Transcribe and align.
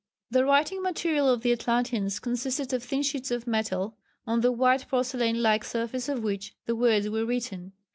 The 0.31 0.43
writing 0.43 0.81
material 0.81 1.29
of 1.31 1.41
the 1.43 1.51
Atlanteans 1.51 2.17
consisted 2.19 2.73
of 2.73 2.81
thin 2.81 3.03
sheets 3.03 3.29
of 3.29 3.45
metal, 3.45 3.97
on 4.25 4.41
the 4.41 4.51
white 4.51 4.87
porcelain 4.89 5.43
like 5.43 5.63
surface 5.63 6.09
of 6.09 6.23
which 6.23 6.55
the 6.65 6.75
words 6.75 7.07
were 7.07 7.23
written. 7.23 7.73